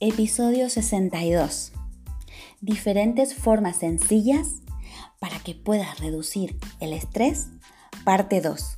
Episodio 0.00 0.70
62. 0.70 1.72
Diferentes 2.60 3.34
formas 3.34 3.78
sencillas 3.78 4.62
para 5.18 5.40
que 5.40 5.56
puedas 5.56 5.98
reducir 5.98 6.56
el 6.78 6.92
estrés. 6.92 7.48
Parte 8.04 8.40
2. 8.40 8.77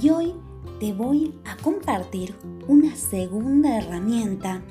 Y 0.00 0.10
hoy 0.10 0.34
te 0.78 0.92
voy 0.92 1.34
a 1.44 1.56
compartir 1.56 2.36
una 2.68 2.94
segunda 2.94 3.78
herramienta 3.78 4.62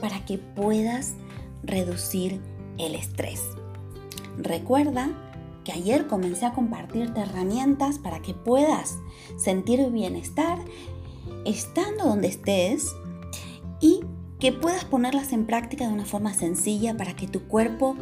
para 0.00 0.24
que 0.24 0.38
puedas 0.38 1.14
reducir 1.62 2.40
el 2.78 2.94
estrés. 2.94 3.42
Recuerda 4.38 5.10
que 5.64 5.72
ayer 5.72 6.06
comencé 6.06 6.46
a 6.46 6.54
compartirte 6.54 7.20
herramientas 7.20 7.98
para 7.98 8.22
que 8.22 8.32
puedas 8.32 8.98
sentir 9.36 9.86
bienestar 9.90 10.58
estando 11.44 12.04
donde 12.04 12.28
estés 12.28 12.94
y 13.80 14.00
que 14.38 14.52
puedas 14.52 14.86
ponerlas 14.86 15.34
en 15.34 15.44
práctica 15.44 15.86
de 15.86 15.92
una 15.92 16.06
forma 16.06 16.32
sencilla 16.32 16.96
para 16.96 17.14
que 17.14 17.26
tu 17.26 17.42
cuerpo 17.48 17.96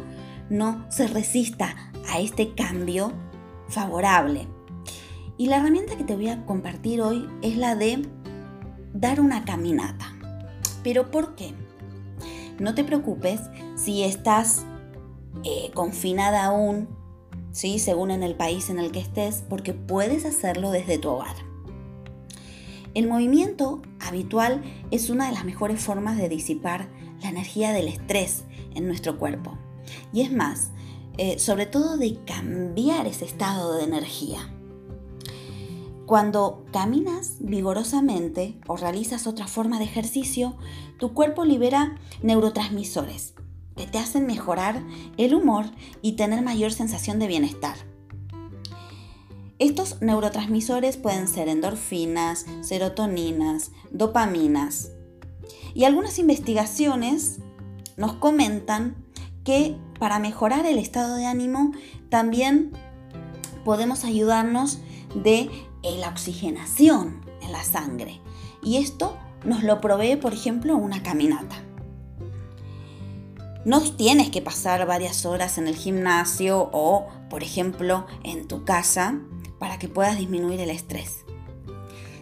no 0.49 0.85
se 0.89 1.07
resista 1.07 1.91
a 2.09 2.21
este 2.21 2.55
cambio 2.55 3.11
favorable 3.67 4.47
y 5.39 5.47
la 5.47 5.55
herramienta 5.55 5.95
que 5.95 6.03
te 6.03 6.17
voy 6.17 6.27
a 6.27 6.45
compartir 6.45 7.01
hoy 7.01 7.25
es 7.41 7.55
la 7.55 7.73
de 7.73 8.05
dar 8.93 9.21
una 9.21 9.45
caminata. 9.45 10.13
¿Pero 10.83 11.11
por 11.11 11.33
qué? 11.35 11.53
No 12.59 12.75
te 12.75 12.83
preocupes 12.83 13.39
si 13.77 14.03
estás 14.03 14.65
eh, 15.45 15.71
confinada 15.73 16.43
aún, 16.43 16.89
¿sí? 17.53 17.79
según 17.79 18.11
en 18.11 18.21
el 18.21 18.35
país 18.35 18.69
en 18.69 18.79
el 18.79 18.91
que 18.91 18.99
estés, 18.99 19.45
porque 19.47 19.73
puedes 19.73 20.25
hacerlo 20.25 20.71
desde 20.71 20.97
tu 20.97 21.07
hogar. 21.07 21.37
El 22.93 23.07
movimiento 23.07 23.81
habitual 24.01 24.61
es 24.91 25.09
una 25.09 25.27
de 25.27 25.31
las 25.31 25.45
mejores 25.45 25.79
formas 25.79 26.17
de 26.17 26.27
disipar 26.27 26.89
la 27.21 27.29
energía 27.29 27.71
del 27.71 27.87
estrés 27.87 28.43
en 28.75 28.87
nuestro 28.87 29.17
cuerpo. 29.17 29.57
Y 30.11 30.19
es 30.19 30.33
más, 30.33 30.71
eh, 31.17 31.39
sobre 31.39 31.65
todo 31.65 31.95
de 31.95 32.19
cambiar 32.25 33.07
ese 33.07 33.23
estado 33.23 33.77
de 33.77 33.85
energía. 33.85 34.53
Cuando 36.09 36.65
caminas 36.73 37.35
vigorosamente 37.39 38.59
o 38.65 38.75
realizas 38.77 39.27
otra 39.27 39.45
forma 39.45 39.77
de 39.77 39.85
ejercicio, 39.85 40.57
tu 40.97 41.13
cuerpo 41.13 41.45
libera 41.45 41.99
neurotransmisores 42.23 43.35
que 43.75 43.85
te 43.85 43.99
hacen 43.99 44.25
mejorar 44.25 44.81
el 45.17 45.35
humor 45.35 45.65
y 46.01 46.13
tener 46.13 46.41
mayor 46.41 46.71
sensación 46.71 47.19
de 47.19 47.27
bienestar. 47.27 47.75
Estos 49.59 50.01
neurotransmisores 50.01 50.97
pueden 50.97 51.27
ser 51.27 51.47
endorfinas, 51.47 52.47
serotoninas, 52.61 53.69
dopaminas. 53.91 54.93
Y 55.75 55.83
algunas 55.83 56.17
investigaciones 56.17 57.37
nos 57.97 58.13
comentan 58.13 58.95
que 59.43 59.77
para 59.99 60.17
mejorar 60.17 60.65
el 60.65 60.79
estado 60.79 61.17
de 61.17 61.27
ánimo 61.27 61.71
también 62.09 62.71
podemos 63.63 64.05
ayudarnos 64.05 64.79
de 65.13 65.49
la 65.83 66.09
oxigenación 66.09 67.21
en 67.41 67.51
la 67.51 67.63
sangre. 67.63 68.21
Y 68.63 68.77
esto 68.77 69.17
nos 69.43 69.63
lo 69.63 69.79
provee, 69.81 70.17
por 70.17 70.33
ejemplo, 70.33 70.75
una 70.75 71.03
caminata. 71.03 71.55
No 73.65 73.81
tienes 73.81 74.29
que 74.29 74.41
pasar 74.41 74.85
varias 74.87 75.25
horas 75.25 75.57
en 75.57 75.67
el 75.67 75.75
gimnasio 75.75 76.69
o, 76.71 77.07
por 77.29 77.43
ejemplo, 77.43 78.05
en 78.23 78.47
tu 78.47 78.63
casa 78.63 79.19
para 79.59 79.77
que 79.77 79.89
puedas 79.89 80.17
disminuir 80.17 80.61
el 80.61 80.69
estrés. 80.69 81.25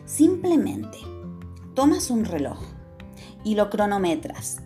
Simplemente 0.06 0.98
tomas 1.76 2.10
un 2.10 2.26
reloj 2.26 2.60
y 3.44 3.56
lo 3.56 3.70
cronometras 3.70 4.58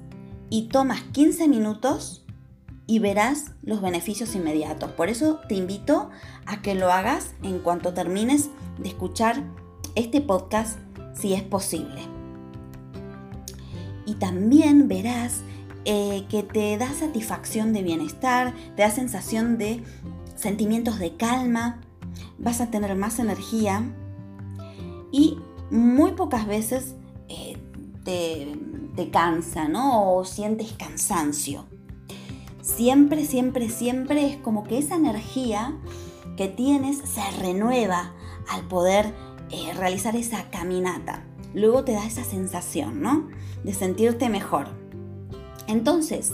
y 0.50 0.70
tomas 0.70 1.02
15 1.12 1.48
minutos 1.48 2.21
y 2.92 3.00
verás 3.00 3.54
los 3.64 3.82
beneficios 3.82 4.36
inmediatos. 4.36 4.92
Por 4.92 5.08
eso 5.08 5.40
te 5.48 5.56
invito 5.56 6.10
a 6.46 6.62
que 6.62 6.76
lo 6.76 6.92
hagas 6.92 7.32
en 7.42 7.60
cuanto 7.60 7.94
termines 7.94 8.50
de 8.80 8.90
escuchar 8.90 9.46
este 9.96 10.20
podcast 10.20 10.78
si 11.14 11.34
es 11.34 11.42
posible. 11.42 12.02
Y 14.06 14.16
también 14.16 14.90
verás 14.90 15.40
eh, 15.86 16.26
que 16.28 16.44
te 16.44 16.78
da 16.78 16.92
satisfacción 16.94 17.72
de 17.72 17.82
bienestar, 17.82 18.54
te 18.76 18.82
da 18.82 18.92
sensación 18.92 19.58
de 19.58 19.82
sentimientos 20.36 21.00
de 21.00 21.16
calma, 21.16 21.80
vas 22.40 22.60
a 22.60 22.72
tener 22.72 22.94
más 22.98 23.20
energía 23.20 23.90
y 25.14 25.38
muy 25.70 26.12
pocas 26.12 26.46
veces 26.46 26.96
eh, 27.30 27.56
te, 28.04 28.54
te, 28.98 29.10
cansa, 29.12 29.70
¿no? 29.70 30.14
O 30.14 30.26
sientes 30.26 30.74
cansancio. 30.74 31.68
Siempre, 32.62 33.26
siempre, 33.26 33.70
siempre 33.70 34.28
es 34.28 34.38
como 34.38 34.64
que 34.64 34.78
esa 34.78 34.96
energía 34.96 35.76
que 36.38 36.48
tienes 36.48 36.98
se 36.98 37.22
renueva 37.40 38.14
al 38.50 38.68
poder 38.68 39.14
eh, 39.50 39.74
realizar 39.74 40.16
esa 40.16 40.50
caminata. 40.50 41.26
Luego 41.54 41.84
te 41.84 41.94
da 41.94 42.06
esa 42.06 42.24
sensación, 42.24 43.02
¿no? 43.02 43.28
De 43.64 43.74
sentirte 43.74 44.30
mejor. 44.30 44.68
Entonces, 45.68 46.34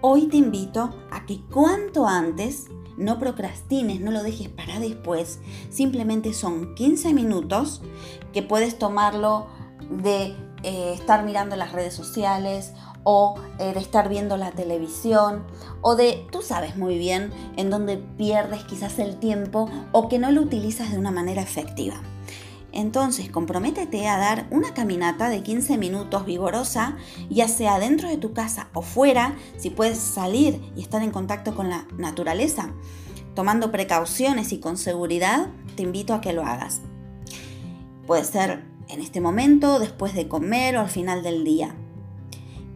hoy 0.00 0.26
te 0.26 0.36
invito 0.36 0.94
a 1.10 1.26
que 1.26 1.40
cuanto 1.50 2.06
antes 2.06 2.66
no 2.96 3.18
procrastines, 3.18 4.00
no 4.00 4.10
lo 4.10 4.22
dejes 4.22 4.48
para 4.48 4.78
después. 4.78 5.40
Simplemente 5.70 6.32
son 6.32 6.74
15 6.74 7.12
minutos 7.12 7.82
que 8.32 8.42
puedes 8.42 8.78
tomarlo 8.78 9.46
de 9.90 10.36
eh, 10.62 10.92
estar 10.94 11.24
mirando 11.24 11.56
las 11.56 11.72
redes 11.72 11.94
sociales 11.94 12.72
o 13.04 13.36
eh, 13.58 13.72
de 13.72 13.80
estar 13.80 14.08
viendo 14.08 14.36
la 14.36 14.50
televisión 14.50 15.44
o 15.80 15.94
de, 15.94 16.26
tú 16.32 16.42
sabes 16.42 16.76
muy 16.76 16.98
bien 16.98 17.30
en 17.56 17.70
dónde 17.70 17.98
pierdes 17.98 18.64
quizás 18.64 18.98
el 18.98 19.18
tiempo 19.18 19.70
o 19.92 20.08
que 20.08 20.18
no 20.18 20.32
lo 20.32 20.40
utilizas 20.40 20.90
de 20.90 20.98
una 20.98 21.10
manera 21.10 21.42
efectiva. 21.42 22.00
Entonces, 22.72 23.30
comprométete 23.30 24.08
a 24.08 24.18
dar 24.18 24.48
una 24.50 24.74
caminata 24.74 25.28
de 25.28 25.44
15 25.44 25.78
minutos 25.78 26.26
vigorosa, 26.26 26.96
ya 27.30 27.46
sea 27.46 27.78
dentro 27.78 28.08
de 28.08 28.16
tu 28.16 28.32
casa 28.32 28.68
o 28.74 28.82
fuera, 28.82 29.36
si 29.56 29.70
puedes 29.70 29.98
salir 29.98 30.60
y 30.74 30.82
estar 30.82 31.00
en 31.00 31.12
contacto 31.12 31.54
con 31.54 31.70
la 31.70 31.86
naturaleza. 31.96 32.70
Tomando 33.36 33.70
precauciones 33.70 34.52
y 34.52 34.58
con 34.58 34.76
seguridad, 34.76 35.46
te 35.76 35.84
invito 35.84 36.14
a 36.14 36.20
que 36.20 36.32
lo 36.32 36.42
hagas. 36.44 36.80
Puede 38.08 38.24
ser 38.24 38.64
en 38.88 39.00
este 39.00 39.20
momento, 39.20 39.78
después 39.78 40.12
de 40.14 40.26
comer 40.26 40.76
o 40.76 40.80
al 40.80 40.90
final 40.90 41.22
del 41.22 41.44
día. 41.44 41.76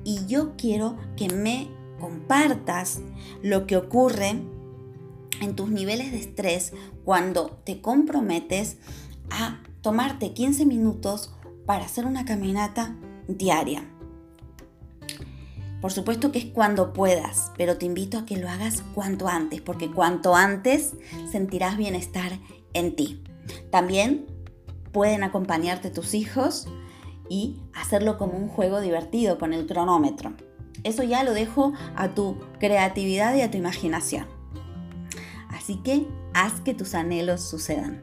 Y 0.08 0.24
yo 0.24 0.56
quiero 0.56 0.96
que 1.18 1.28
me 1.28 1.68
compartas 2.00 3.00
lo 3.42 3.66
que 3.66 3.76
ocurre 3.76 4.40
en 5.42 5.54
tus 5.54 5.68
niveles 5.68 6.12
de 6.12 6.18
estrés 6.18 6.72
cuando 7.04 7.60
te 7.64 7.82
comprometes 7.82 8.78
a 9.28 9.60
tomarte 9.82 10.32
15 10.32 10.64
minutos 10.64 11.34
para 11.66 11.84
hacer 11.84 12.06
una 12.06 12.24
caminata 12.24 12.96
diaria. 13.26 13.84
Por 15.82 15.92
supuesto 15.92 16.32
que 16.32 16.38
es 16.38 16.46
cuando 16.46 16.94
puedas, 16.94 17.52
pero 17.58 17.76
te 17.76 17.84
invito 17.84 18.16
a 18.16 18.24
que 18.24 18.38
lo 18.38 18.48
hagas 18.48 18.82
cuanto 18.94 19.28
antes, 19.28 19.60
porque 19.60 19.90
cuanto 19.90 20.34
antes 20.34 20.94
sentirás 21.30 21.76
bienestar 21.76 22.40
en 22.72 22.96
ti. 22.96 23.22
También 23.70 24.24
pueden 24.90 25.22
acompañarte 25.22 25.90
tus 25.90 26.14
hijos 26.14 26.66
y 27.28 27.60
hacerlo 27.74 28.18
como 28.18 28.34
un 28.34 28.48
juego 28.48 28.80
divertido 28.80 29.38
con 29.38 29.52
el 29.52 29.66
cronómetro. 29.66 30.32
Eso 30.84 31.02
ya 31.02 31.24
lo 31.24 31.32
dejo 31.32 31.72
a 31.96 32.14
tu 32.14 32.36
creatividad 32.58 33.34
y 33.34 33.42
a 33.42 33.50
tu 33.50 33.58
imaginación. 33.58 34.26
Así 35.48 35.76
que 35.76 36.06
haz 36.34 36.60
que 36.60 36.74
tus 36.74 36.94
anhelos 36.94 37.42
sucedan. 37.42 38.02